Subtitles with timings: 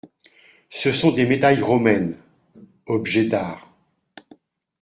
[0.71, 2.17] Ce sont des médailles romaines…
[2.87, 3.71] objet d'art.